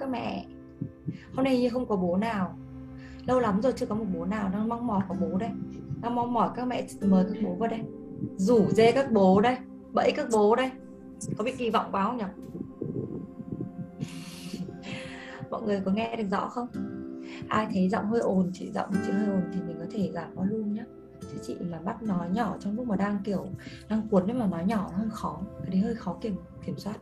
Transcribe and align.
các 0.00 0.08
mẹ. 0.08 0.46
Hôm 1.34 1.44
nay 1.44 1.60
như 1.60 1.70
không 1.70 1.86
có 1.86 1.96
bố 1.96 2.16
nào. 2.16 2.58
Lâu 3.26 3.40
lắm 3.40 3.62
rồi 3.62 3.72
chưa 3.76 3.86
có 3.86 3.94
một 3.94 4.06
bố 4.14 4.24
nào. 4.24 4.48
Đang 4.52 4.68
mong 4.68 4.86
mỏi 4.86 5.02
có 5.08 5.14
bố 5.20 5.38
đây. 5.38 5.50
Đang 6.00 6.14
mong 6.14 6.32
mỏi 6.32 6.50
các 6.56 6.66
mẹ 6.66 6.86
mời 7.00 7.24
các 7.24 7.42
bố 7.44 7.54
vào 7.54 7.70
đây. 7.70 7.80
Rủ 8.36 8.66
dê 8.70 8.92
các 8.92 9.12
bố 9.12 9.40
đây. 9.40 9.56
Bẫy 9.92 10.12
các 10.16 10.26
bố 10.32 10.56
đây. 10.56 10.70
Có 11.36 11.44
bị 11.44 11.52
kỳ 11.52 11.70
vọng 11.70 11.88
quá 11.92 12.04
không 12.04 12.16
nhỉ? 12.16 12.24
Mọi 15.50 15.62
người 15.62 15.82
có 15.84 15.90
nghe 15.90 16.16
được 16.16 16.28
rõ 16.30 16.48
không? 16.48 16.68
Ai 17.48 17.66
thấy 17.72 17.88
giọng 17.88 18.06
hơi 18.06 18.20
ồn 18.20 18.50
chị 18.54 18.70
giọng 18.72 18.90
chị 19.06 19.12
hơi 19.12 19.26
ồn 19.26 19.42
thì 19.52 19.60
mình 19.66 19.76
có 19.78 19.86
thể 19.90 20.10
giảm 20.14 20.34
volume 20.34 20.68
nhé 20.68 20.84
chứ 21.32 21.38
chị 21.42 21.56
mà 21.70 21.78
bắt 21.80 22.02
nói 22.02 22.28
nhỏ 22.32 22.56
trong 22.60 22.76
lúc 22.76 22.86
mà 22.86 22.96
đang 22.96 23.18
kiểu, 23.24 23.46
đang 23.88 24.08
cuốn 24.08 24.24
nhưng 24.26 24.38
mà 24.38 24.46
nói 24.46 24.64
nhỏ 24.64 24.88
nó 24.92 24.98
hơi 24.98 25.08
khó. 25.10 25.40
Cái 25.62 25.70
đấy 25.70 25.80
hơi 25.80 25.94
khó 25.94 26.16
kiểm 26.20 26.36
kiểm 26.66 26.78
soát 26.78 26.96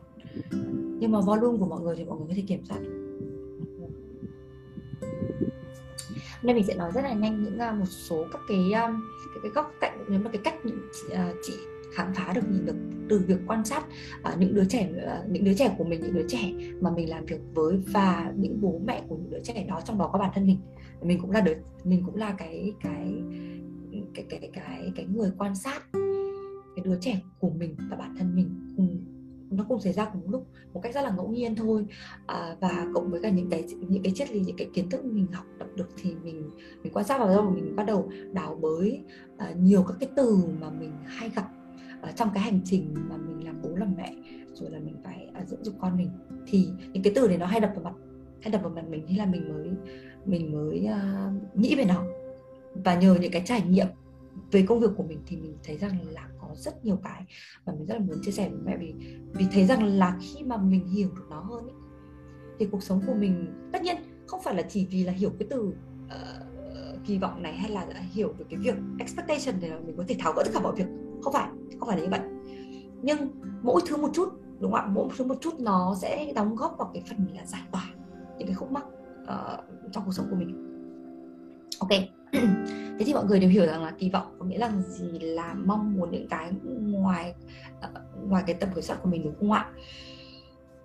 nhưng 0.99 1.11
mà 1.11 1.21
volume 1.21 1.57
của 1.57 1.65
mọi 1.65 1.81
người 1.81 1.95
thì 1.95 2.05
mọi 2.05 2.17
người 2.17 2.27
có 2.27 2.33
thể 2.35 2.43
kiểm 2.47 2.65
soát. 2.65 2.79
Nên 6.43 6.55
mình 6.55 6.65
sẽ 6.67 6.75
nói 6.75 6.91
rất 6.95 7.01
là 7.01 7.13
nhanh 7.13 7.43
những 7.43 7.59
à, 7.59 7.71
một 7.71 7.85
số 7.85 8.25
các 8.31 8.41
cái 8.47 8.71
à, 8.73 8.87
cái, 9.33 9.39
cái 9.43 9.51
góc 9.51 9.73
cạnh 9.81 10.05
nếu 10.09 10.19
mà 10.19 10.29
cái 10.29 10.41
cách 10.43 10.65
những 10.65 10.79
à, 11.11 11.33
chị 11.43 11.53
khám 11.93 12.13
phá 12.13 12.33
được 12.33 12.41
nhìn 12.51 12.65
được 12.65 12.75
từ 13.09 13.23
việc 13.27 13.37
quan 13.47 13.65
sát 13.65 13.85
uh, 14.33 14.39
những 14.39 14.55
đứa 14.55 14.65
trẻ 14.65 14.89
uh, 14.91 15.31
những 15.31 15.43
đứa 15.43 15.53
trẻ 15.53 15.75
của 15.77 15.83
mình 15.83 16.01
những 16.01 16.13
đứa 16.13 16.27
trẻ 16.27 16.53
mà 16.81 16.89
mình 16.91 17.09
làm 17.09 17.25
việc 17.25 17.39
với 17.53 17.77
và 17.93 18.33
những 18.35 18.61
bố 18.61 18.81
mẹ 18.85 19.03
của 19.07 19.15
những 19.15 19.29
đứa 19.29 19.39
trẻ 19.43 19.65
đó 19.69 19.81
trong 19.85 19.97
đó 19.97 20.09
có 20.13 20.19
bản 20.19 20.31
thân 20.35 20.47
mình. 20.47 20.57
Mình 21.01 21.21
cũng 21.21 21.31
là 21.31 21.41
đứa 21.41 21.53
mình 21.83 22.03
cũng 22.05 22.15
là 22.15 22.35
cái 22.37 22.73
cái 22.83 23.13
cái 24.13 24.25
cái 24.29 24.39
cái 24.39 24.49
cái, 24.53 24.91
cái 24.95 25.05
người 25.05 25.31
quan 25.37 25.55
sát 25.55 25.81
cái 26.75 26.83
đứa 26.83 26.97
trẻ 27.01 27.21
của 27.39 27.49
mình 27.49 27.75
và 27.89 27.97
bản 27.97 28.15
thân 28.19 28.35
mình 28.35 28.66
nó 29.57 29.65
cùng 29.69 29.81
xảy 29.81 29.93
ra 29.93 30.05
cùng 30.05 30.29
lúc 30.29 30.47
một 30.73 30.79
cách 30.83 30.93
rất 30.93 31.01
là 31.01 31.11
ngẫu 31.11 31.29
nhiên 31.29 31.55
thôi. 31.55 31.85
À, 32.25 32.55
và 32.59 32.85
cộng 32.93 33.11
với 33.11 33.21
cả 33.21 33.29
những 33.29 33.49
cái 33.49 33.63
những 33.89 34.03
cái 34.03 34.13
triết 34.15 34.31
lý 34.31 34.39
những 34.39 34.57
cái 34.57 34.69
kiến 34.73 34.89
thức 34.89 35.05
mình 35.05 35.27
học 35.31 35.45
đọc 35.57 35.69
được 35.75 35.89
thì 36.01 36.15
mình 36.23 36.49
mình 36.83 36.93
quan 36.93 37.05
sát 37.05 37.19
vào 37.19 37.27
đâu 37.27 37.51
mình 37.51 37.75
bắt 37.75 37.83
đầu 37.83 38.09
đào 38.33 38.55
bới 38.61 39.01
à, 39.37 39.51
nhiều 39.51 39.83
các 39.83 39.97
cái 39.99 40.09
từ 40.15 40.37
mà 40.59 40.69
mình 40.69 40.91
hay 41.05 41.29
gặp 41.35 41.47
à, 42.01 42.11
trong 42.11 42.29
cái 42.33 42.43
hành 42.43 42.59
trình 42.65 42.93
mà 43.09 43.17
mình 43.17 43.45
làm 43.45 43.61
bố 43.61 43.69
làm 43.75 43.93
mẹ 43.97 44.15
rồi 44.53 44.69
là 44.71 44.79
mình 44.79 44.95
phải 45.03 45.29
à, 45.33 45.45
dưỡng 45.45 45.63
dục 45.63 45.75
con 45.79 45.97
mình. 45.97 46.09
Thì 46.47 46.67
những 46.93 47.03
cái 47.03 47.13
từ 47.15 47.27
này 47.27 47.37
nó 47.37 47.45
hay 47.45 47.59
đập 47.59 47.71
vào 47.75 47.83
mặt 47.83 47.93
hay 48.41 48.51
đập 48.51 48.61
vào 48.61 48.71
mặt 48.71 48.85
mình 48.89 49.05
thế 49.07 49.15
là 49.17 49.25
mình 49.25 49.53
mới 49.53 49.69
mình 50.25 50.51
mới 50.51 50.87
uh, 50.89 51.57
nghĩ 51.57 51.75
về 51.75 51.85
nó. 51.85 52.03
Và 52.83 52.95
nhờ 52.95 53.17
những 53.21 53.31
cái 53.31 53.41
trải 53.45 53.61
nghiệm 53.61 53.87
về 54.51 54.65
công 54.67 54.79
việc 54.79 54.89
của 54.97 55.03
mình 55.03 55.19
thì 55.27 55.37
mình 55.37 55.57
thấy 55.63 55.77
rằng 55.77 55.97
là 56.11 56.29
rất 56.57 56.85
nhiều 56.85 56.99
cái 57.03 57.25
và 57.65 57.73
mình 57.73 57.85
rất 57.85 57.93
là 57.93 57.99
muốn 57.99 58.17
chia 58.21 58.31
sẻ 58.31 58.49
với 58.49 58.59
mẹ 58.65 58.77
vì 58.77 58.93
vì 59.33 59.45
thấy 59.51 59.65
rằng 59.65 59.83
là 59.83 60.17
khi 60.21 60.43
mà 60.43 60.57
mình 60.57 60.87
hiểu 60.87 61.09
được 61.15 61.25
nó 61.29 61.39
hơn 61.39 61.67
ý, 61.67 61.73
thì 62.59 62.67
cuộc 62.71 62.83
sống 62.83 63.01
của 63.07 63.13
mình 63.13 63.53
tất 63.73 63.81
nhiên 63.81 63.97
không 64.27 64.41
phải 64.43 64.55
là 64.55 64.61
chỉ 64.61 64.87
vì 64.91 65.03
là 65.03 65.11
hiểu 65.11 65.31
cái 65.39 65.47
từ 65.49 65.59
uh, 66.05 66.47
kỳ 67.05 67.17
vọng 67.17 67.43
này 67.43 67.53
hay 67.53 67.71
là 67.71 67.85
hiểu 68.13 68.33
được 68.37 68.45
cái 68.49 68.59
việc 68.59 68.75
expectation 68.99 69.61
để 69.61 69.71
mình 69.85 69.97
có 69.97 70.03
thể 70.07 70.15
tháo 70.19 70.33
gỡ 70.33 70.43
tất 70.45 70.51
cả 70.53 70.59
mọi 70.59 70.75
việc. 70.75 70.87
Không 71.21 71.33
phải 71.33 71.49
không 71.79 71.87
phải 71.87 71.97
là 71.97 72.03
như 72.03 72.09
vậy. 72.09 72.19
Nhưng 73.01 73.17
mỗi 73.61 73.81
thứ 73.87 73.97
một 73.97 74.09
chút 74.13 74.29
đúng 74.59 74.71
không 74.71 74.81
ạ? 74.81 74.87
Mỗi 74.91 75.09
thứ 75.17 75.25
một 75.25 75.35
chút 75.41 75.59
nó 75.59 75.95
sẽ 76.01 76.33
đóng 76.35 76.55
góp 76.55 76.75
vào 76.77 76.91
cái 76.93 77.03
phần 77.09 77.27
là 77.35 77.45
giải 77.45 77.61
tỏa 77.71 77.89
những 78.37 78.47
cái 78.47 78.55
khúc 78.55 78.71
mắc 78.71 78.83
uh, 79.21 79.91
trong 79.91 80.05
cuộc 80.05 80.11
sống 80.11 80.27
của 80.29 80.35
mình. 80.35 80.63
Ok. 81.79 81.89
thế 82.99 83.05
thì 83.05 83.13
mọi 83.13 83.25
người 83.25 83.39
đều 83.39 83.49
hiểu 83.49 83.65
rằng 83.65 83.83
là 83.83 83.91
kỳ 83.99 84.09
vọng 84.09 84.35
có 84.39 84.45
nghĩa 84.45 84.57
là 84.57 84.71
gì? 84.87 85.19
Là 85.19 85.53
mong 85.53 85.93
muốn 85.93 86.11
những 86.11 86.27
cái 86.29 86.51
ngoài 86.81 87.33
ờ, 87.81 87.89
ngoài 88.27 88.43
cái 88.47 88.55
tầm 88.59 88.69
kiểm 88.75 88.83
soát 88.83 88.97
của 89.03 89.09
mình 89.09 89.23
đúng 89.23 89.35
không 89.39 89.51
ạ? 89.51 89.69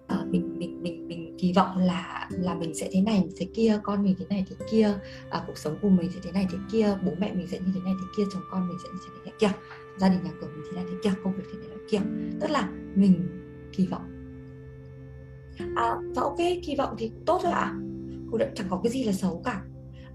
À, 0.07 0.25
mình 0.31 0.59
mình 0.59 0.83
mình 0.83 1.09
mình 1.09 1.37
kỳ 1.39 1.53
vọng 1.53 1.79
là 1.79 2.29
là 2.31 2.55
mình 2.55 2.75
sẽ 2.75 2.89
thế 2.93 3.01
này 3.01 3.29
thế 3.37 3.47
kia 3.55 3.81
con 3.83 4.05
mình 4.05 4.15
thế 4.19 4.27
này 4.31 4.47
thế 4.51 4.67
kia 4.71 4.95
à, 5.31 5.45
cuộc 5.47 5.59
sống 5.59 5.77
của 5.83 5.89
mình 5.89 6.11
sẽ 6.15 6.21
thế 6.23 6.33
này 6.33 6.47
thế 6.53 6.59
kia 6.73 6.97
bố 7.05 7.13
mẹ 7.19 7.33
mình 7.33 7.47
sẽ 7.49 7.59
như 7.59 7.73
thế 7.75 7.81
này 7.85 7.95
thế 8.01 8.07
kia 8.17 8.23
chồng 8.33 8.43
con 8.51 8.69
mình 8.69 8.79
sẽ 8.83 8.89
như 8.93 8.99
thế 9.05 9.11
này 9.15 9.25
thế 9.25 9.33
kia 9.39 9.59
gia 9.99 10.09
đình 10.09 10.23
nhà 10.25 10.31
cửa 10.41 10.47
mình 10.47 10.65
thế 10.67 10.77
này 10.77 10.85
thế 10.91 10.97
kia 11.03 11.11
công 11.25 11.33
việc 11.37 11.45
thế 11.53 11.59
này 11.59 11.69
thế 11.71 11.83
kia. 11.91 11.99
Tức 12.41 12.51
là 12.51 12.69
mình 12.95 13.29
kỳ 13.73 13.87
vọng. 13.87 14.03
À 15.77 15.97
và 16.15 16.23
ok 16.23 16.39
kỳ 16.39 16.77
vọng 16.79 16.95
thì 16.99 17.13
tốt 17.27 17.41
thôi 17.43 17.53
ạ. 17.53 17.61
À? 17.61 17.79
chẳng 18.55 18.67
có 18.71 18.81
cái 18.83 18.93
gì 18.93 19.05
là 19.05 19.13
xấu 19.13 19.43
cả 19.45 19.63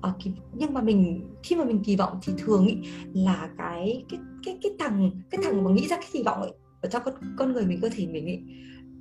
à, 0.02 0.14
nhưng 0.54 0.74
mà 0.74 0.82
mình 0.82 1.30
khi 1.44 1.56
mà 1.56 1.64
mình 1.66 1.84
kỳ 1.84 1.96
vọng 1.96 2.20
thì 2.22 2.34
thường 2.38 2.68
ý, 2.68 2.78
là 3.14 3.50
cái 3.58 4.06
cái 4.10 4.20
cái 4.46 4.58
cái 4.62 4.72
thằng 4.80 5.12
cái 5.30 5.42
thằng 5.44 5.64
mà 5.64 5.72
nghĩ 5.72 5.88
ra 5.88 5.96
cái 5.96 6.10
kỳ 6.12 6.24
vọng 6.24 6.42
ấy 6.42 6.54
ở 6.82 6.90
trong 6.90 7.02
con 7.06 7.14
con 7.38 7.54
người 7.54 7.66
mình 7.66 7.80
cơ 7.82 7.90
thể 7.94 8.08
mình 8.08 8.26
ấy 8.26 8.44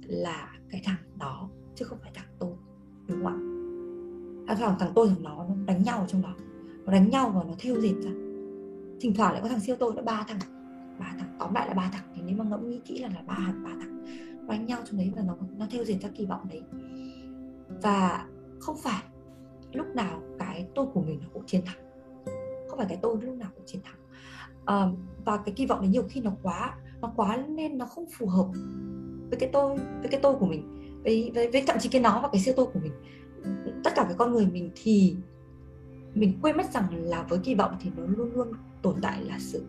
là 0.02 0.48
cái 0.70 0.80
thằng 0.84 0.96
đó 1.18 1.50
chứ 1.74 1.84
không 1.84 1.98
phải 2.02 2.10
thằng 2.14 2.26
tôi 2.38 2.52
đúng 3.08 3.24
không 3.24 3.26
ạ? 3.26 3.36
À, 4.46 4.54
thằng 4.54 4.76
thằng 4.78 4.92
tôi 4.94 5.08
thằng 5.08 5.22
nó 5.22 5.46
nó 5.48 5.54
đánh 5.66 5.82
nhau 5.82 5.98
ở 5.98 6.06
trong 6.06 6.22
đó 6.22 6.34
nó 6.84 6.92
đánh 6.92 7.10
nhau 7.10 7.32
và 7.34 7.42
nó 7.44 7.54
thiêu 7.58 7.80
dệt 7.80 7.94
ra. 8.04 8.10
Thỉnh 9.00 9.14
thoảng 9.16 9.32
lại 9.32 9.42
có 9.42 9.48
thằng 9.48 9.60
siêu 9.60 9.76
tôi 9.78 9.94
nó 9.94 10.02
ba 10.02 10.24
thằng 10.28 10.38
ba 10.98 11.14
thằng 11.18 11.36
tóm 11.38 11.54
lại 11.54 11.68
là 11.68 11.74
ba 11.74 11.90
thằng 11.92 12.12
thì 12.14 12.22
nếu 12.26 12.36
mà 12.36 12.44
ngẫm 12.44 12.70
nghĩ 12.70 12.80
kỹ 12.84 12.98
là 12.98 13.08
là 13.08 13.22
ba 13.26 13.54
ba 13.64 13.70
thằng 13.80 14.04
đánh 14.48 14.66
nhau 14.66 14.80
trong 14.84 14.98
đấy 14.98 15.12
và 15.16 15.22
nó 15.22 15.36
nó 15.58 15.66
theo 15.70 15.84
dệt 15.84 15.96
ra 16.02 16.08
kỳ 16.14 16.26
vọng 16.26 16.48
đấy. 16.48 16.62
Và 17.82 18.26
không 18.60 18.76
phải 18.82 19.02
lúc 19.72 19.86
nào 19.94 20.22
cái 20.56 20.66
tôi 20.74 20.86
của 20.94 21.02
mình 21.02 21.20
nó 21.22 21.28
cũng 21.32 21.46
chiến 21.46 21.60
thắng. 21.66 21.78
Không 22.68 22.78
phải 22.78 22.86
cái 22.88 22.98
tôi 23.02 23.16
lúc 23.22 23.34
nào 23.34 23.48
cũng 23.54 23.66
chiến 23.66 23.80
thắng. 23.84 23.96
À, 24.64 24.86
và 25.24 25.36
cái 25.36 25.54
kỳ 25.56 25.66
vọng 25.66 25.80
đấy 25.80 25.88
nhiều 25.88 26.02
khi 26.08 26.20
nó 26.20 26.32
quá 26.42 26.74
nó 27.00 27.12
quá 27.16 27.36
nên 27.48 27.78
nó 27.78 27.86
không 27.86 28.04
phù 28.18 28.26
hợp 28.26 28.46
với 29.30 29.38
cái 29.38 29.50
tôi 29.52 29.76
với 29.76 30.08
cái 30.10 30.20
tôi 30.20 30.34
của 30.34 30.46
mình 30.46 30.92
với, 31.04 31.30
với, 31.34 31.50
với 31.50 31.64
thậm 31.66 31.76
chí 31.80 31.88
cái 31.88 32.02
nó 32.02 32.20
và 32.22 32.28
cái 32.32 32.40
siêu 32.40 32.54
tôi 32.56 32.66
của 32.66 32.80
mình. 32.82 32.92
Tất 33.84 33.90
cả 33.94 34.04
cái 34.04 34.14
con 34.18 34.32
người 34.32 34.46
mình 34.46 34.70
thì 34.74 35.16
mình 36.14 36.38
quên 36.42 36.56
mất 36.56 36.72
rằng 36.72 37.04
là 37.04 37.22
với 37.28 37.38
kỳ 37.38 37.54
vọng 37.54 37.76
thì 37.80 37.90
nó 37.96 38.02
luôn 38.06 38.32
luôn 38.34 38.52
tồn 38.82 38.94
tại 39.02 39.24
là 39.24 39.36
sự 39.38 39.64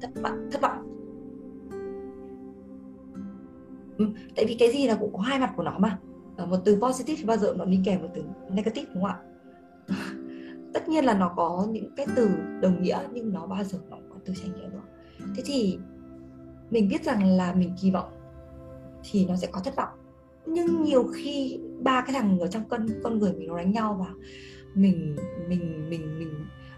thất 0.00 0.10
vọng 0.22 0.48
thất 0.52 0.62
vọng. 0.62 0.92
Ừ, 3.98 4.06
tại 4.36 4.44
vì 4.48 4.56
cái 4.58 4.72
gì 4.72 4.86
là 4.86 4.94
cũng 5.00 5.12
có 5.12 5.18
hai 5.18 5.38
mặt 5.38 5.52
của 5.56 5.62
nó 5.62 5.78
mà. 5.78 5.98
Ờ, 6.36 6.46
một 6.46 6.56
từ 6.64 6.78
positive 6.82 7.16
thì 7.18 7.24
bao 7.24 7.36
giờ 7.36 7.54
nó 7.58 7.64
đi 7.64 7.80
kèm 7.84 8.02
một 8.02 8.08
từ 8.14 8.24
negative 8.50 8.86
đúng 8.94 9.02
không 9.02 9.12
ạ? 9.12 9.18
Tất 10.76 10.88
nhiên 10.88 11.04
là 11.04 11.14
nó 11.14 11.32
có 11.36 11.66
những 11.70 11.90
cái 11.96 12.06
từ 12.16 12.28
đồng 12.60 12.82
nghĩa 12.82 12.98
nhưng 13.12 13.32
nó 13.32 13.46
bao 13.46 13.64
giờ 13.64 13.78
nó 13.90 13.96
có 14.10 14.16
từ 14.24 14.34
trải 14.36 14.48
nghiệm 14.48 14.70
nữa 14.70 14.82
thế 15.36 15.42
thì 15.46 15.78
mình 16.70 16.88
biết 16.88 17.04
rằng 17.04 17.36
là 17.36 17.54
mình 17.54 17.72
kỳ 17.82 17.90
vọng 17.90 18.16
thì 19.10 19.26
nó 19.26 19.36
sẽ 19.36 19.46
có 19.52 19.60
thất 19.60 19.76
vọng. 19.76 19.88
Nhưng 20.46 20.82
nhiều 20.82 21.04
khi 21.14 21.58
ba 21.82 22.00
cái 22.00 22.12
thằng 22.12 22.38
ở 22.38 22.46
trong 22.46 22.68
cân 22.68 22.86
con 23.02 23.18
người 23.18 23.32
mình 23.32 23.48
nó 23.48 23.56
đánh 23.56 23.72
nhau 23.72 23.96
và 24.00 24.14
mình 24.74 25.16
mình 25.48 25.90
mình 25.90 26.18
mình 26.18 26.34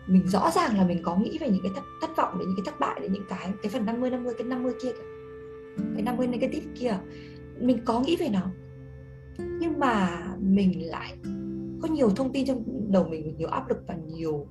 mình 0.06 0.26
rõ 0.26 0.50
ràng 0.54 0.76
là 0.76 0.84
mình 0.84 1.03
có 1.03 1.16
nghĩ 1.16 1.38
về 1.41 1.50
những 1.50 1.62
cái 1.62 1.72
thất, 1.75 1.82
thất 2.00 2.16
vọng 2.16 2.38
đến 2.38 2.48
những 2.48 2.56
cái 2.56 2.64
thất 2.66 2.81
bại 2.81 3.00
đến 3.00 3.12
những 3.12 3.25
cái 3.28 3.53
cái 3.62 3.70
phần 3.70 3.87
50 3.87 4.10
50 4.10 4.34
cái 4.38 4.47
50 4.47 4.72
kia 4.82 4.92
kìa. 4.92 5.04
Cái 5.94 6.03
50 6.03 6.26
negative 6.26 6.66
kia. 6.78 6.98
Mình 7.60 7.78
có 7.84 8.00
nghĩ 8.00 8.16
về 8.16 8.28
nó. 8.28 8.42
Nhưng 9.38 9.78
mà 9.78 10.25
mình 10.38 10.88
lại 10.91 11.16
có 11.82 11.88
nhiều 11.88 12.10
thông 12.10 12.32
tin 12.32 12.47
trong 12.47 12.64
đầu 12.93 13.09
mình 13.09 13.37
nhiều 13.38 13.49
áp 13.49 13.69
lực 13.69 13.78
và 13.87 13.94
nhiều 13.94 14.47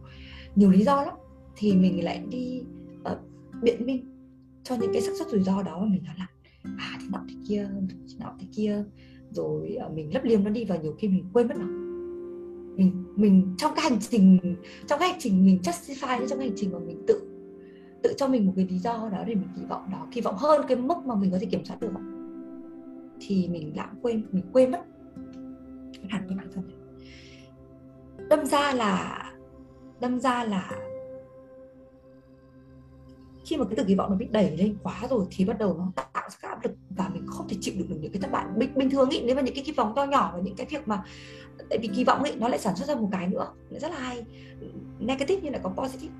nhiều 0.55 0.71
lý 0.71 0.83
do 0.83 1.03
lắm 1.03 1.15
thì 1.55 1.75
mình 1.75 2.03
lại 2.03 2.23
đi 2.29 2.63
uh, 3.11 3.17
biện 3.61 3.85
minh 3.85 4.05
cho 4.63 4.75
những 4.75 4.93
cái 4.93 5.01
xác 5.01 5.11
suất 5.17 5.27
rủi 5.27 5.43
ro 5.43 5.63
đó 5.63 5.79
mà 5.79 5.85
mình 5.85 6.03
nói 6.03 6.15
là 6.17 6.27
à 6.77 6.97
thế 7.01 7.07
nọ 7.11 7.19
thế 7.29 7.35
kia 7.47 7.69
thế 8.07 8.15
nọ 8.19 8.33
thế 8.39 8.47
kia. 8.55 8.83
Rồi 9.31 9.77
uh, 9.85 9.93
mình 9.93 10.13
lấp 10.13 10.23
liếm 10.23 10.43
nó 10.43 10.49
đi 10.49 10.65
và 10.65 10.77
nhiều 10.77 10.95
khi 10.99 11.07
mình 11.07 11.25
quên 11.33 11.47
mất 11.47 11.55
nó. 11.57 11.65
Mình 12.75 13.03
mình 13.15 13.55
trong 13.57 13.71
cái 13.75 13.89
hành 13.89 13.99
trình 13.99 14.39
trong 14.87 14.99
cái 14.99 15.09
hành 15.09 15.19
trình 15.19 15.45
mình 15.45 15.59
justify 15.63 16.27
trong 16.27 16.39
cái 16.39 16.47
hành 16.47 16.57
trình 16.57 16.71
mà 16.71 16.79
mình 16.79 17.03
tự 17.07 17.21
tự 18.03 18.13
cho 18.17 18.27
mình 18.27 18.45
một 18.45 18.53
cái 18.55 18.67
lý 18.69 18.79
do 18.79 19.09
đó 19.11 19.23
để 19.27 19.35
mình 19.35 19.47
kỳ 19.55 19.61
vọng 19.69 19.89
đó 19.91 20.07
kỳ 20.11 20.21
vọng 20.21 20.35
hơn 20.37 20.61
cái 20.67 20.77
mức 20.77 20.97
mà 21.05 21.15
mình 21.15 21.31
có 21.31 21.37
thể 21.41 21.45
kiểm 21.45 21.65
soát 21.65 21.79
được. 21.79 21.91
Thì 23.19 23.47
mình 23.47 23.73
lãng 23.75 23.95
quên 24.01 24.23
mình 24.31 24.43
quên 24.53 24.71
mất. 24.71 24.85
Hẳn 26.09 26.23
cái 26.27 26.37
bản 26.37 26.47
thân 26.53 26.67
này 26.67 26.76
đâm 28.29 28.45
ra 28.45 28.73
là 28.73 29.23
đâm 29.99 30.19
ra 30.19 30.43
là 30.43 30.71
khi 33.45 33.57
mà 33.57 33.65
cái 33.65 33.75
từ 33.75 33.83
kỳ 33.83 33.95
vọng 33.95 34.09
nó 34.09 34.15
bị 34.15 34.27
đẩy 34.31 34.57
lên 34.57 34.77
quá 34.83 35.01
rồi 35.09 35.25
thì 35.31 35.45
bắt 35.45 35.57
đầu 35.59 35.73
nó 35.77 35.91
tạo 35.95 36.29
ra 36.29 36.37
các 36.41 36.49
áp 36.49 36.63
lực 36.63 36.71
và 36.89 37.09
mình 37.13 37.25
không 37.27 37.47
thể 37.49 37.57
chịu 37.61 37.73
được 37.77 37.85
những 37.89 38.11
cái 38.11 38.21
thất 38.21 38.31
bại. 38.31 38.45
Bình, 38.57 38.69
bình 38.75 38.89
thường 38.89 39.09
ý 39.09 39.21
nếu 39.25 39.35
mà 39.35 39.41
những 39.41 39.55
cái 39.55 39.63
kỳ 39.63 39.71
vọng 39.71 39.93
to 39.95 40.03
nhỏ 40.05 40.31
và 40.33 40.41
những 40.41 40.55
cái 40.55 40.67
việc 40.69 40.87
mà 40.87 41.03
tại 41.69 41.79
vì 41.81 41.89
kỳ 41.95 42.03
vọng 42.03 42.23
ý 42.23 42.31
nó 42.35 42.47
lại 42.47 42.59
sản 42.59 42.75
xuất 42.75 42.87
ra 42.87 42.95
một 42.95 43.09
cái 43.11 43.27
nữa 43.27 43.47
nó 43.69 43.79
rất 43.79 43.91
là 43.91 43.99
hay. 43.99 44.25
Negative 44.99 45.39
nhưng 45.43 45.51
lại 45.51 45.61
có 45.63 45.69
positive. 45.69 46.13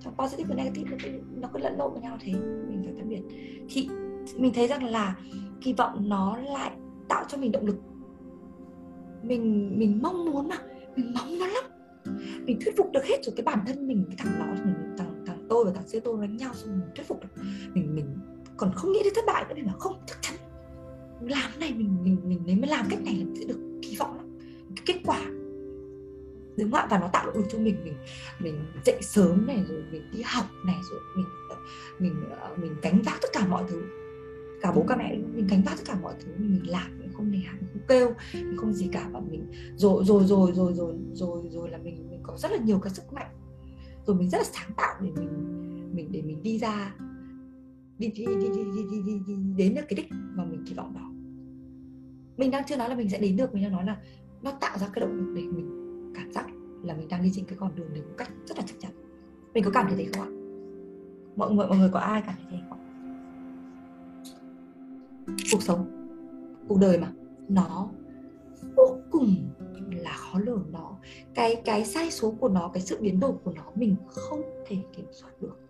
Trong 0.00 0.14
positive 0.16 0.48
và 0.48 0.54
negative 0.64 1.18
nó 1.30 1.48
cứ 1.52 1.58
lẫn 1.58 1.78
lộn 1.78 1.92
với 1.92 2.02
nhau 2.02 2.16
thế 2.20 2.32
mình 2.68 2.82
phải 2.84 2.94
phân 2.98 3.08
biệt. 3.08 3.22
Thì 3.68 3.88
mình 4.36 4.52
thấy 4.54 4.68
rằng 4.68 4.84
là 4.84 5.16
kỳ 5.60 5.72
vọng 5.72 6.08
nó 6.08 6.36
lại 6.36 6.72
tạo 7.08 7.24
cho 7.28 7.38
mình 7.38 7.52
động 7.52 7.66
lực. 7.66 7.76
Mình 9.22 9.72
mình 9.78 9.98
mong 10.02 10.24
muốn 10.24 10.48
mà 10.48 10.56
mình 10.96 11.14
mong 11.14 11.38
nó 11.38 11.46
lắm. 11.46 11.64
Mình 12.44 12.58
thuyết 12.60 12.76
phục 12.76 12.92
được 12.92 13.04
hết 13.04 13.24
rồi, 13.24 13.34
cái 13.36 13.44
bản 13.44 13.58
thân 13.66 13.88
mình, 13.88 14.04
cái 14.08 14.16
thằng 14.18 14.38
đó, 14.38 14.54
thằng 14.98 15.24
thằng 15.26 15.46
tôi 15.48 15.64
và 15.64 15.72
thằng 15.74 15.88
xe 15.88 16.00
tôi 16.00 16.20
đánh 16.20 16.36
nhau 16.36 16.54
xong 16.54 16.80
mình 16.80 16.88
thuyết 16.96 17.08
phục 17.08 17.22
được. 17.22 17.42
Mình 17.74 17.94
mình 17.94 18.18
còn 18.56 18.72
không 18.74 18.92
nghĩ 18.92 19.00
đến 19.04 19.12
thất 19.16 19.24
bại 19.26 19.44
nữa 19.48 19.54
mình 19.54 19.66
bảo, 19.66 19.76
không, 19.78 20.02
chắc 20.06 20.18
chắn 20.20 20.34
làm 21.20 21.50
này 21.60 21.74
mình 21.76 21.96
mình 22.02 22.16
mình 22.24 22.40
nếu 22.46 22.56
mà 22.56 22.68
làm 22.68 22.86
cách 22.90 23.02
này 23.04 23.14
là 23.14 23.24
sẽ 23.38 23.44
được 23.44 23.78
kỳ 23.82 23.96
vọng 23.96 24.38
cái 24.76 24.82
kết 24.86 25.00
quả 25.04 25.20
đúng 26.56 26.70
không 26.70 26.80
ạ? 26.80 26.86
Và 26.90 26.98
nó 26.98 27.08
tạo 27.12 27.26
động 27.26 27.36
lực 27.36 27.46
cho 27.50 27.58
mình 27.58 27.76
mình 27.84 27.94
mình 28.38 28.64
dậy 28.84 28.98
sớm 29.02 29.46
này, 29.46 29.64
rồi 29.68 29.82
mình 29.92 30.02
đi 30.12 30.22
học 30.22 30.44
này, 30.66 30.76
rồi 30.90 31.00
mình 31.16 31.26
ờ, 31.50 31.56
mình 31.98 32.14
ờ, 32.40 32.56
mình 32.56 32.74
gánh 32.82 33.02
vác 33.02 33.18
tất 33.22 33.28
cả 33.32 33.46
mọi 33.46 33.64
thứ 33.68 33.82
cả 34.60 34.72
bố 34.72 34.84
cả 34.88 34.96
mẹ 34.96 35.18
mình 35.34 35.46
gánh 35.46 35.62
vác 35.66 35.76
tất 35.76 35.82
cả 35.86 35.98
mọi 36.02 36.14
thứ 36.20 36.32
mình 36.38 36.70
làm 36.70 36.98
mình 36.98 37.12
không 37.12 37.30
nề 37.30 37.38
hà 37.38 37.52
mình 37.52 37.68
không 37.72 37.82
kêu 37.88 38.14
mình 38.34 38.56
không 38.56 38.72
gì 38.72 38.88
cả 38.92 39.08
và 39.12 39.20
mình 39.20 39.46
rồi 39.76 40.04
rồi 40.04 40.24
rồi 40.24 40.52
rồi 40.52 40.72
rồi 40.74 40.98
rồi 41.12 41.42
rồi 41.50 41.70
là 41.70 41.78
mình 41.78 42.10
mình 42.10 42.20
có 42.22 42.36
rất 42.36 42.52
là 42.52 42.58
nhiều 42.58 42.78
cái 42.78 42.94
sức 42.94 43.12
mạnh. 43.12 43.30
Rồi 44.06 44.16
mình 44.16 44.30
rất 44.30 44.38
là 44.38 44.44
sáng 44.44 44.70
tạo 44.76 44.94
để 45.02 45.10
mình 45.16 45.28
mình 45.94 46.12
để 46.12 46.22
mình 46.22 46.42
đi 46.42 46.58
ra 46.58 46.94
đi 47.98 48.08
đi 48.08 48.26
đi 48.26 48.34
đi 48.34 48.48
đi, 48.48 48.62
đi, 48.90 49.02
đi, 49.06 49.20
đi 49.26 49.34
đến 49.56 49.74
được 49.74 49.82
cái 49.88 49.96
đích 49.96 50.08
mà 50.10 50.44
mình 50.44 50.64
kỳ 50.66 50.74
vọng 50.74 50.94
đó. 50.94 51.10
Mình 52.36 52.50
đang 52.50 52.62
chưa 52.66 52.76
nói 52.76 52.88
là 52.88 52.94
mình 52.94 53.10
sẽ 53.10 53.18
đến 53.18 53.36
được 53.36 53.54
mình 53.54 53.62
đang 53.62 53.72
nói 53.72 53.84
là 53.84 53.96
nó 54.42 54.50
tạo 54.60 54.78
ra 54.78 54.88
cái 54.92 55.00
động 55.00 55.16
lực 55.16 55.32
để 55.36 55.42
mình 55.42 56.12
cảm 56.14 56.32
giác 56.32 56.46
là 56.82 56.94
mình 56.94 57.08
đang 57.08 57.22
đi 57.22 57.30
trên 57.34 57.44
cái 57.44 57.58
con 57.58 57.74
đường 57.74 57.92
này 57.92 58.02
một 58.02 58.14
cách 58.18 58.30
rất 58.46 58.58
là 58.58 58.64
chắc 58.66 58.76
chắn. 58.80 58.92
Mình 59.54 59.64
có 59.64 59.70
cảm 59.70 59.86
thấy 59.88 59.96
thế 59.96 60.12
không 60.12 60.24
ạ? 60.24 60.30
Mọi 61.36 61.52
người 61.52 61.66
mọi 61.66 61.78
người 61.78 61.90
có 61.92 62.00
ai 62.00 62.22
cảm 62.26 62.34
thấy 62.36 62.46
thế 62.50 62.58
không? 62.68 62.69
Cuộc 65.52 65.62
sống, 65.62 65.86
cuộc 66.68 66.78
đời 66.78 66.98
mà. 66.98 67.12
Nó 67.48 67.88
vô 68.76 68.96
cùng 69.10 69.36
là 69.90 70.12
khó 70.12 70.38
lường, 70.38 70.64
nó, 70.72 70.96
cái 71.34 71.62
cái 71.64 71.84
sai 71.84 72.10
số 72.10 72.30
của 72.40 72.48
nó, 72.48 72.70
cái 72.74 72.82
sự 72.82 72.98
biến 73.00 73.20
đổi 73.20 73.32
của 73.44 73.52
nó 73.56 73.62
mình 73.74 73.96
không 74.08 74.42
thể 74.66 74.76
kiểm 74.96 75.06
soát 75.12 75.30
được. 75.40 75.60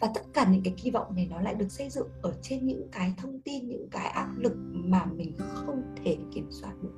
Và 0.00 0.10
tất 0.14 0.20
cả 0.32 0.48
những 0.50 0.62
cái 0.62 0.74
kỳ 0.82 0.90
vọng 0.90 1.14
này 1.14 1.28
nó 1.30 1.40
lại 1.40 1.54
được 1.54 1.68
xây 1.72 1.90
dựng 1.90 2.08
ở 2.22 2.34
trên 2.42 2.66
những 2.66 2.88
cái 2.92 3.14
thông 3.16 3.40
tin, 3.40 3.68
những 3.68 3.88
cái 3.90 4.06
áp 4.06 4.28
lực 4.36 4.52
mà 4.72 5.04
mình 5.04 5.34
không 5.38 5.82
thể 6.04 6.18
kiểm 6.34 6.46
soát 6.50 6.72
được. 6.82 6.92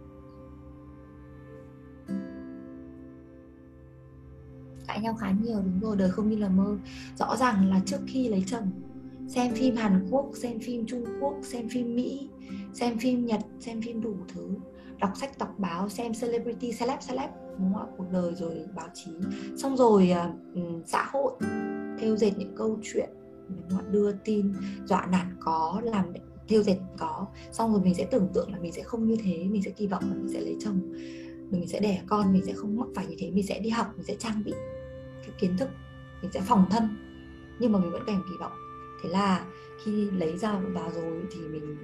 Cãi 4.86 5.00
nhau 5.00 5.14
khá 5.14 5.30
nhiều, 5.30 5.60
đúng 5.64 5.80
rồi, 5.80 5.96
đời 5.96 6.10
không 6.10 6.28
như 6.28 6.36
là 6.36 6.48
mơ. 6.48 6.76
Rõ 7.18 7.36
ràng 7.36 7.70
là 7.70 7.80
trước 7.86 8.00
khi 8.06 8.28
lấy 8.28 8.44
chồng 8.46 8.70
xem 9.28 9.54
phim 9.54 9.76
Hàn 9.76 10.06
Quốc, 10.10 10.30
xem 10.34 10.58
phim 10.58 10.86
Trung 10.86 11.04
Quốc, 11.20 11.34
xem 11.42 11.68
phim 11.68 11.96
Mỹ, 11.96 12.28
xem 12.72 12.98
phim 12.98 13.26
Nhật, 13.26 13.40
xem 13.60 13.82
phim 13.82 14.00
đủ 14.00 14.14
thứ, 14.34 14.48
đọc 14.98 15.10
sách 15.14 15.38
đọc 15.38 15.54
báo, 15.58 15.88
xem 15.88 16.12
celebrity, 16.20 16.72
celeb, 16.72 16.98
celeb 17.08 17.30
đúng 17.58 17.74
không 17.74 17.82
ạ? 17.82 17.92
Cuộc 17.96 18.06
đời 18.12 18.34
rồi 18.34 18.66
báo 18.76 18.88
chí, 18.94 19.10
xong 19.56 19.76
rồi 19.76 20.12
uh, 20.56 20.62
xã 20.86 21.08
hội. 21.12 21.32
Theo 22.00 22.16
dệt 22.16 22.32
những 22.38 22.54
câu 22.56 22.78
chuyện 22.82 23.08
đúng 23.48 23.78
không? 23.78 23.92
đưa 23.92 24.12
tin 24.12 24.52
dọa 24.84 25.06
nạt 25.06 25.26
có 25.40 25.80
làm 25.84 26.04
theo 26.48 26.62
dệt 26.62 26.78
có. 26.98 27.26
Xong 27.52 27.72
rồi 27.72 27.82
mình 27.82 27.94
sẽ 27.94 28.04
tưởng 28.10 28.28
tượng 28.34 28.52
là 28.52 28.58
mình 28.58 28.72
sẽ 28.72 28.82
không 28.82 29.06
như 29.06 29.16
thế 29.24 29.44
mình 29.50 29.62
sẽ 29.62 29.70
kỳ 29.70 29.86
vọng 29.86 30.02
là 30.08 30.14
mình 30.14 30.28
sẽ 30.32 30.40
lấy 30.40 30.56
chồng. 30.60 30.80
Mình 31.50 31.68
sẽ 31.68 31.80
đẻ 31.80 32.02
con 32.06 32.32
mình 32.32 32.42
sẽ 32.46 32.52
không 32.52 32.76
mắc 32.76 32.88
phải 32.94 33.06
như 33.06 33.16
thế 33.18 33.30
mình 33.30 33.46
sẽ 33.46 33.60
đi 33.60 33.70
học 33.70 33.86
mình 33.96 34.04
sẽ 34.06 34.14
trang 34.18 34.42
bị 34.44 34.52
cái 35.20 35.30
kiến 35.38 35.56
thức 35.58 35.68
mình 36.22 36.30
sẽ 36.34 36.40
phòng 36.40 36.66
thân. 36.70 36.88
Nhưng 37.60 37.72
mà 37.72 37.78
mình 37.78 37.90
vẫn 37.90 38.02
kèm 38.06 38.22
kỳ 38.28 38.34
vọng 38.40 38.52
thế 39.04 39.10
là 39.10 39.46
khi 39.84 40.10
lấy 40.10 40.38
ra 40.38 40.58
vào 40.58 40.90
rồi 40.94 41.22
thì 41.32 41.40
mình 41.40 41.76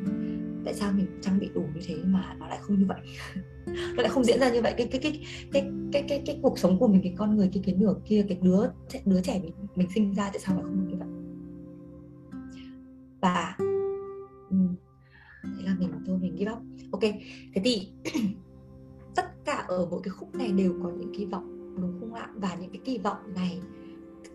tại 0.64 0.74
sao 0.74 0.92
mình 0.92 1.06
trang 1.20 1.38
bị 1.38 1.50
đủ 1.54 1.64
như 1.74 1.80
thế 1.86 1.96
mà 2.04 2.36
nó 2.38 2.46
lại 2.46 2.58
không 2.62 2.78
như 2.78 2.86
vậy? 2.86 3.00
Nó 3.66 4.02
lại 4.02 4.08
không 4.08 4.24
diễn 4.24 4.40
ra 4.40 4.50
như 4.50 4.62
vậy. 4.62 4.74
Cái 4.76 4.86
cái 4.86 5.00
cái 5.00 5.24
cái 5.52 5.70
cái 5.92 6.04
cái, 6.08 6.22
cái 6.26 6.38
cuộc 6.42 6.58
sống 6.58 6.78
của 6.78 6.88
mình 6.88 7.00
cái 7.02 7.14
con 7.18 7.36
người 7.36 7.50
cái 7.52 7.62
cái 7.66 7.74
nửa 7.74 7.94
kia 8.04 8.26
cái 8.28 8.38
đứa 8.42 8.70
đứa 9.04 9.20
trẻ 9.22 9.40
mình 9.42 9.52
mình 9.74 9.88
sinh 9.94 10.14
ra 10.14 10.30
tại 10.32 10.38
sao 10.38 10.54
lại 10.54 10.64
không 10.64 10.88
như 10.88 10.96
vậy? 10.96 11.08
Và 13.20 13.56
thế 15.44 15.64
là 15.64 15.76
mình 15.78 15.90
thôi 16.06 16.18
mình 16.20 16.36
give 16.36 16.52
up. 16.52 16.58
Ok 16.92 17.02
thế 17.54 17.62
thì 17.64 17.88
tất 19.16 19.44
cả 19.44 19.64
ở 19.68 19.86
mỗi 19.90 20.00
cái 20.04 20.10
khúc 20.10 20.34
này 20.34 20.52
đều 20.52 20.74
có 20.82 20.90
những 20.90 21.14
kỳ 21.14 21.24
vọng 21.24 21.76
đúng 21.80 22.00
không 22.00 22.14
ạ? 22.14 22.28
Và 22.34 22.56
những 22.60 22.70
cái 22.70 22.80
kỳ 22.84 22.98
vọng 22.98 23.34
này 23.34 23.60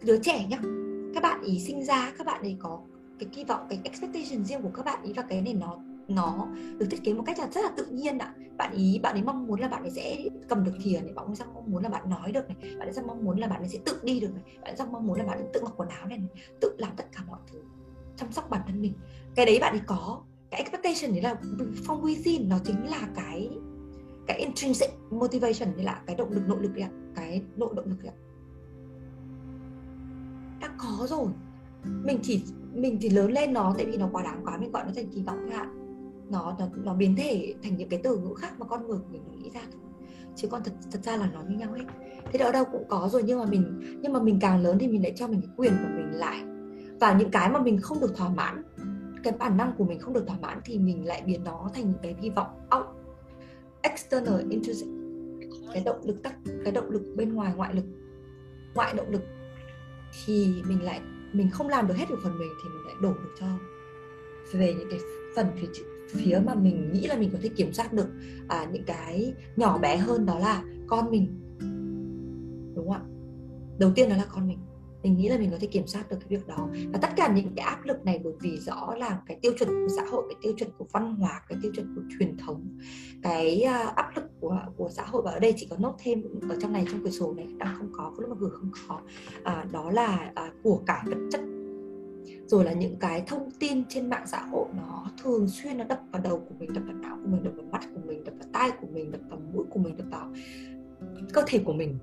đứa 0.06 0.20
trẻ 0.24 0.48
nhá 0.50 0.85
các 1.16 1.22
bạn 1.22 1.42
ý 1.42 1.60
sinh 1.60 1.84
ra 1.84 2.14
các 2.18 2.28
bạn 2.28 2.42
ấy 2.42 2.56
có 2.60 2.80
cái 3.20 3.30
kỳ 3.34 3.44
vọng 3.44 3.68
cái 3.70 3.80
expectation 3.84 4.46
riêng 4.46 4.62
của 4.62 4.70
các 4.74 4.86
bạn 4.86 5.04
ý 5.04 5.14
và 5.14 5.22
cái 5.22 5.42
này 5.42 5.54
nó 5.54 5.78
nó 6.08 6.48
được 6.78 6.86
thiết 6.92 7.04
kế 7.04 7.14
một 7.14 7.24
cách 7.26 7.40
là 7.40 7.48
rất 7.52 7.62
là 7.62 7.72
tự 7.78 7.86
nhiên 7.86 8.18
ạ. 8.18 8.34
Bạn 8.58 8.74
ý 8.74 9.00
bạn 9.04 9.16
ấy 9.16 9.24
mong 9.24 9.48
muốn 9.48 9.60
là 9.60 9.68
bạn 9.68 9.82
ấy 9.82 9.92
sẽ 9.92 10.18
cầm 10.50 10.64
được 10.64 10.72
thìa 10.84 11.02
này 11.02 11.14
bạn 11.14 11.26
ấy 11.26 11.48
mong 11.54 11.72
muốn 11.72 11.84
là 11.84 11.90
bạn 11.90 12.10
nói 12.10 12.32
được 12.32 12.48
này 12.48 12.76
bạn 12.78 12.88
ấy 12.88 12.94
rất 12.94 13.06
mong 13.06 13.24
muốn 13.24 13.40
là 13.40 13.48
bạn 13.48 13.60
ấy 13.60 13.70
sẽ 13.70 13.80
tự 13.86 14.00
đi 14.04 14.20
được 14.20 14.34
này 14.34 14.44
bạn 14.56 14.72
ấy 14.72 14.76
rất 14.76 14.90
mong 14.92 15.08
muốn 15.08 15.18
là 15.18 15.26
bạn 15.26 15.38
ấy 15.38 15.48
tự 15.54 15.62
mặc 15.64 15.74
quần 15.78 15.90
áo 15.90 16.08
này, 16.08 16.18
này 16.18 16.30
tự 16.62 16.76
làm 16.78 16.92
tất 16.98 17.06
cả 17.12 17.24
mọi 17.28 17.40
thứ 17.52 17.60
chăm 18.18 18.32
sóc 18.32 18.50
bản 18.50 18.62
thân 18.68 18.82
mình. 18.82 18.94
Cái 19.36 19.46
đấy 19.46 19.58
bạn 19.62 19.74
ấy 19.74 19.82
có. 19.86 20.22
Cái 20.52 20.62
expectation 20.62 21.12
đấy 21.12 21.22
là 21.22 21.36
from 21.88 22.02
within 22.02 22.48
nó 22.48 22.60
chính 22.64 22.90
là 22.90 23.08
cái 23.16 23.50
cái 24.28 24.38
intrinsic 24.38 24.90
motivation 25.10 25.78
như 25.78 25.84
là 25.84 26.02
cái 26.06 26.16
động 26.16 26.32
lực 26.32 26.48
nội 26.48 26.58
lực 26.62 26.74
đấy 26.74 26.84
ạ. 26.84 26.90
Cái 27.16 27.42
nội 27.56 27.70
động 27.76 27.86
lực 27.90 28.04
đấy 28.04 28.14
ạ 28.16 28.25
đã 30.68 30.74
có 30.78 31.08
rồi. 31.08 31.28
Mình 32.04 32.20
chỉ 32.22 32.44
mình 32.74 32.98
chỉ 33.02 33.10
lớn 33.10 33.32
lên 33.32 33.54
nó 33.54 33.74
tại 33.78 33.86
vì 33.86 33.98
nó 33.98 34.10
quá 34.12 34.24
đáng 34.24 34.42
quá, 34.46 34.58
mình 34.58 34.72
gọi 34.72 34.84
nó 34.86 34.92
thành 34.96 35.10
kỳ 35.10 35.24
vọng 35.24 35.38
thôi 35.42 35.52
ạ. 35.52 35.68
Nó 36.30 36.56
nó 36.60 36.68
nó 36.84 36.94
biến 36.94 37.16
thể 37.16 37.54
thành 37.64 37.78
những 37.78 37.90
cái 37.90 38.02
từ 38.04 38.18
ngữ 38.18 38.34
khác 38.34 38.60
mà 38.60 38.66
con 38.66 38.88
người 38.88 38.98
của 38.98 39.10
mình 39.12 39.22
nghĩ 39.32 39.50
ra 39.50 39.62
thôi. 39.72 39.82
Chứ 40.36 40.48
còn 40.48 40.64
thật 40.64 40.72
thật 40.92 41.00
ra 41.04 41.18
là 41.18 41.30
nó 41.34 41.42
như 41.50 41.58
nhau 41.58 41.74
hết. 41.74 41.84
Thế 42.32 42.40
đó 42.40 42.52
đâu 42.52 42.66
cũng 42.72 42.84
có 42.90 43.10
rồi 43.12 43.24
nhưng 43.26 43.40
mà 43.40 43.46
mình, 43.46 43.82
nhưng 44.02 44.14
mà 44.14 44.22
mình 44.22 44.40
càng 44.42 44.64
lớn 44.64 44.78
thì 44.80 44.88
mình 44.88 45.04
lại 45.04 45.14
cho 45.16 45.28
mình 45.28 45.42
cái 45.42 45.50
quyền 45.58 45.72
của 45.72 45.90
mình 45.96 46.12
lại. 46.12 46.44
Và 47.00 47.14
những 47.14 47.32
cái 47.32 47.50
mà 47.50 47.60
mình 47.60 47.82
không 47.82 48.00
được 48.00 48.16
thỏa 48.16 48.30
mãn, 48.30 48.64
cái 49.24 49.34
bản 49.40 49.58
năng 49.58 49.74
của 49.78 49.84
mình 49.84 50.00
không 50.00 50.14
được 50.14 50.28
thỏa 50.28 50.38
mãn 50.42 50.60
thì 50.66 50.80
mình 50.80 51.06
lại 51.06 51.24
biến 51.26 51.44
nó 51.44 51.70
thành 51.74 51.84
những 51.84 52.00
cái 52.04 52.16
hy 52.20 52.30
vọng 52.30 52.48
out, 52.76 52.86
external 53.82 54.50
intrinsic. 54.50 54.88
Cái 55.74 55.84
động 55.86 56.00
lực 56.04 56.24
tắc, 56.24 56.36
cái 56.64 56.72
động 56.72 56.90
lực 56.90 57.14
bên 57.16 57.34
ngoài, 57.34 57.54
ngoại 57.56 57.74
lực, 57.74 57.86
ngoại 58.76 58.94
động 58.94 59.10
lực 59.10 59.22
thì 60.26 60.64
mình 60.68 60.84
lại 60.84 61.02
mình 61.34 61.50
không 61.50 61.68
làm 61.68 61.88
được 61.88 61.98
hết 61.98 62.10
được 62.10 62.20
phần 62.24 62.40
mình 62.40 62.52
thì 62.64 62.70
mình 62.70 62.86
lại 62.86 62.96
đổ 63.02 63.14
được 63.14 63.36
cho. 63.40 63.46
Về 64.52 64.74
những 64.74 64.90
cái 64.90 65.00
phần 65.36 65.48
phía 65.56 65.68
phía 66.08 66.40
mà 66.46 66.54
mình 66.54 66.92
nghĩ 66.94 67.08
là 67.08 67.16
mình 67.16 67.30
có 67.34 67.40
thể 67.42 67.50
kiểm 67.50 67.74
soát 67.74 67.94
được 67.94 68.08
à, 68.48 68.68
những 68.72 68.84
cái 68.84 69.34
nhỏ 69.56 69.78
bé 69.78 69.98
hơn 69.98 70.26
đó 70.26 70.40
là 70.40 70.64
con 70.88 71.12
mình. 71.12 71.40
Đúng 72.76 72.88
không 72.88 72.98
ạ? 72.98 73.02
Đầu 73.80 73.92
tiên 73.96 74.10
đó 74.10 74.16
là 74.16 74.26
con 74.30 74.48
mình 74.48 74.60
mình 75.06 75.18
nghĩ 75.18 75.30
là 75.30 75.38
mình 75.38 75.52
có 75.52 75.58
thể 75.60 75.68
kiểm 75.68 75.88
soát 75.88 76.10
được 76.10 76.18
cái 76.20 76.28
việc 76.30 76.48
đó. 76.48 76.70
Và 76.94 77.00
tất 77.02 77.10
cả 77.16 77.34
những 77.36 77.56
cái 77.56 77.66
áp 77.66 77.86
lực 77.86 78.06
này 78.06 78.22
bởi 78.24 78.34
vì 78.42 78.58
rõ 78.58 78.96
là 78.98 79.22
cái 79.26 79.38
tiêu 79.42 79.52
chuẩn 79.60 79.70
của 79.70 79.94
xã 79.96 80.04
hội 80.12 80.24
cái 80.30 80.38
tiêu 80.42 80.54
chuẩn 80.58 80.70
của 80.78 80.86
văn 80.92 81.16
hóa 81.16 81.42
cái 81.50 81.58
tiêu 81.62 81.72
chuẩn 81.76 81.96
của 81.96 82.02
truyền 82.20 82.38
thống 82.38 82.78
cái 83.24 83.66
uh, 83.66 83.96
áp 83.96 84.12
lực 84.16 84.24
của 84.40 84.60
của 84.78 84.90
xã 84.90 85.04
hội. 85.06 85.22
Và 85.26 85.32
ở 85.32 85.40
đây 85.40 85.54
chỉ 85.58 85.68
có 85.70 85.78
nốt 85.80 85.96
thêm 86.00 86.24
ở 86.50 86.58
trong 86.62 86.74
này 86.74 86.86
trong 86.92 87.02
quyển 87.02 87.14
sổ 87.14 87.34
này 87.34 87.48
đang 87.58 87.76
không 87.78 87.90
có 87.94 88.12
lúc 88.18 88.30
mà 88.30 88.36
gửi 88.40 88.50
không 88.54 88.72
có. 88.88 89.00
À, 89.44 89.66
đó 89.72 89.92
là 89.92 90.32
à, 90.36 90.52
của 90.64 90.82
cải 90.86 91.04
vật 91.06 91.18
chất. 91.32 91.42
Rồi 92.48 92.66
là 92.66 92.74
những 92.74 92.96
cái 93.00 93.24
thông 93.28 93.52
tin 93.60 93.84
trên 93.90 94.10
mạng 94.10 94.28
xã 94.28 94.44
hội 94.44 94.66
nó 94.78 95.06
thường 95.24 95.48
xuyên 95.48 95.78
nó 95.78 95.84
đập 95.84 96.02
vào 96.12 96.22
đầu 96.22 96.40
của 96.40 96.56
mình 96.60 96.74
đập 96.74 96.84
vào 96.88 96.96
não 96.96 97.18
của 97.24 97.30
mình 97.30 97.44
đập 97.44 97.54
vào 97.56 97.66
mắt 97.72 97.82
của 97.94 98.02
mình 98.06 98.24
đập 98.24 98.34
vào 98.40 98.50
tai 98.54 98.72
của 98.82 98.88
mình 98.94 99.12
đập 99.12 99.22
vào 99.30 99.40
mũi 99.54 99.66
của 99.70 99.80
mình 99.80 99.98
đập 99.98 100.08
vào 100.12 100.34
cơ 101.34 101.44
thể 101.48 101.60
của 101.66 101.74
mình 101.74 101.98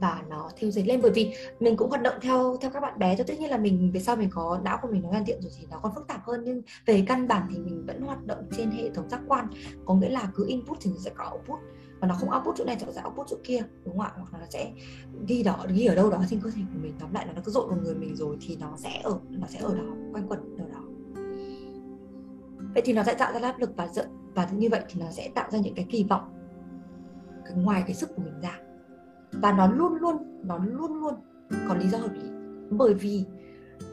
và 0.00 0.22
nó 0.28 0.50
thiêu 0.56 0.70
dệt 0.70 0.82
lên. 0.82 1.00
Bởi 1.02 1.10
vì 1.10 1.34
mình 1.60 1.76
cũng 1.76 1.90
hoạt 1.90 2.02
động 2.02 2.14
theo 2.22 2.56
theo 2.60 2.70
các 2.70 2.80
bạn 2.80 2.98
bé 2.98 3.16
cho 3.16 3.24
tất 3.24 3.34
nhiên 3.38 3.50
là 3.50 3.56
mình, 3.58 3.90
về 3.94 4.00
sau 4.00 4.16
mình 4.16 4.28
có, 4.32 4.60
não 4.64 4.78
của 4.82 4.88
mình 4.88 5.02
nó 5.02 5.08
hoàn 5.08 5.24
thiện 5.24 5.42
rồi 5.42 5.52
thì 5.58 5.66
nó 5.70 5.78
còn 5.82 5.94
phức 5.94 6.06
tạp 6.06 6.24
hơn. 6.24 6.44
Nhưng 6.44 6.62
về 6.86 7.04
căn 7.06 7.28
bản 7.28 7.46
thì 7.50 7.58
mình 7.58 7.86
vẫn 7.86 8.00
hoạt 8.00 8.26
động 8.26 8.48
trên 8.56 8.70
hệ 8.70 8.90
thống 8.90 9.08
giác 9.08 9.20
quan. 9.28 9.46
Có 9.84 9.94
nghĩa 9.94 10.08
là 10.10 10.30
cứ 10.34 10.46
input 10.48 10.78
thì 10.80 10.90
nó 10.90 10.96
sẽ 10.98 11.10
có 11.16 11.30
output. 11.32 11.58
Và 12.00 12.08
nó 12.08 12.14
không 12.14 12.30
output 12.34 12.54
chỗ 12.56 12.64
này 12.64 12.76
thì 12.80 12.86
nó 12.86 12.92
sẽ 12.92 13.02
output 13.04 13.26
chỗ 13.28 13.36
kia, 13.44 13.62
đúng 13.84 13.98
không 13.98 14.06
ạ? 14.06 14.12
Hoặc 14.16 14.32
là 14.32 14.38
nó 14.38 14.46
sẽ 14.50 14.72
ghi 15.26 15.42
đó, 15.42 15.64
ghi 15.68 15.86
ở 15.86 15.94
đâu 15.94 16.10
đó 16.10 16.24
trên 16.30 16.40
cơ 16.40 16.50
thể 16.50 16.62
của 16.72 16.78
mình. 16.82 16.94
Tóm 17.00 17.14
lại 17.14 17.26
là 17.26 17.32
nó 17.32 17.42
cứ 17.44 17.52
dội 17.52 17.68
vào 17.68 17.78
người 17.82 17.94
mình 17.94 18.16
rồi 18.16 18.36
thì 18.40 18.56
nó 18.60 18.74
sẽ 18.76 19.00
ở, 19.02 19.18
nó 19.30 19.46
sẽ 19.46 19.58
ở 19.58 19.74
đó, 19.74 19.94
quanh 20.12 20.28
quẩn 20.28 20.56
ở 20.58 20.64
đó. 20.68 20.80
Vậy 22.74 22.82
thì 22.84 22.92
nó 22.92 23.02
sẽ 23.02 23.14
tạo 23.14 23.32
ra 23.32 23.40
áp 23.48 23.58
lực 23.58 23.70
và 23.76 23.88
giận. 23.88 24.06
Và 24.34 24.48
như 24.52 24.68
vậy 24.70 24.82
thì 24.88 25.00
nó 25.00 25.10
sẽ 25.10 25.28
tạo 25.34 25.50
ra 25.50 25.58
những 25.58 25.74
cái 25.74 25.86
kỳ 25.90 26.04
vọng 26.04 26.34
ngoài 27.54 27.82
cái 27.86 27.94
sức 27.94 28.10
của 28.16 28.22
mình 28.22 28.40
ra 28.40 28.58
và 29.32 29.52
nó 29.52 29.72
luôn 29.72 29.94
luôn, 29.94 30.16
nó 30.44 30.58
luôn 30.64 31.00
luôn 31.00 31.14
có 31.68 31.74
lý 31.74 31.88
do 31.88 31.98
hợp 31.98 32.12
lý. 32.14 32.28
Bởi 32.70 32.94
vì 32.94 33.24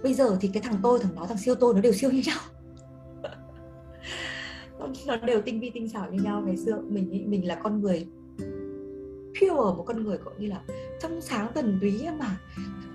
bây 0.04 0.14
giờ 0.14 0.38
thì 0.42 0.48
cái 0.54 0.64
thằng 0.64 0.76
tôi, 0.84 1.00
thằng 1.00 1.16
nó 1.16 1.26
thằng 1.26 1.38
siêu 1.38 1.56
tôi 1.56 1.74
nó 1.74 1.82
đều 1.82 1.94
siêu 1.94 2.12
như 2.12 2.22
nhau. 2.26 2.40
Nó 5.08 5.18
đều 5.18 5.42
tinh 5.42 5.60
vi 5.60 5.70
tinh 5.70 5.90
xảo 5.90 6.12
như 6.12 6.24
nhau. 6.24 6.42
Ngày 6.42 6.58
xưa 6.58 6.82
mình 6.90 7.30
mình 7.30 7.48
là 7.48 7.56
con 7.56 7.82
người 7.82 8.08
pure, 9.40 9.78
một 9.78 9.84
con 9.88 10.04
người 10.04 10.18
gọi 10.18 10.34
như 10.40 10.48
là 10.48 10.62
trong 11.02 11.22
sáng 11.22 11.52
tần 11.54 11.78
túy 11.82 12.08
mà. 12.20 12.40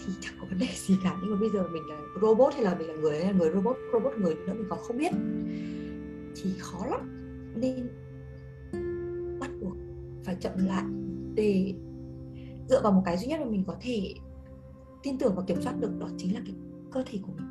Thì 0.07 0.13
chẳng 0.21 0.35
có 0.41 0.47
vấn 0.51 0.59
đề 0.59 0.67
gì 0.75 0.97
cả. 1.05 1.17
Nhưng 1.23 1.31
mà 1.31 1.41
bây 1.41 1.51
giờ 1.51 1.65
mình 1.73 1.83
là 1.89 1.97
robot 2.21 2.55
hay 2.55 2.63
là 2.63 2.75
mình 2.75 2.89
là 2.89 2.95
người 2.95 3.25
hay 3.25 3.33
là 3.33 3.39
người 3.39 3.51
robot 3.55 3.77
robot 3.93 4.13
người 4.19 4.35
nữa 4.35 4.55
mình 4.55 4.67
còn 4.69 4.79
không 4.83 4.99
biết. 4.99 5.13
Thì 6.37 6.51
khó 6.59 6.87
lắm. 6.87 7.01
Nên 7.57 7.89
bắt 9.41 9.51
buộc 9.61 9.77
phải 10.25 10.37
chậm 10.41 10.53
lại 10.67 10.85
để 11.35 11.75
dựa 12.71 12.83
vào 12.83 12.93
một 12.93 13.03
cái 13.05 13.19
duy 13.19 13.27
nhất 13.27 13.41
mà 13.41 13.47
mình 13.47 13.65
có 13.67 13.77
thể 13.81 14.15
tin 15.03 15.19
tưởng 15.19 15.35
và 15.37 15.43
kiểm 15.47 15.63
soát 15.63 15.73
được 15.81 15.99
đó 15.99 16.09
chính 16.19 16.35
là 16.35 16.41
cái 16.47 16.55
cơ 16.93 17.03
thể 17.07 17.19
của 17.23 17.33
mình. 17.37 17.50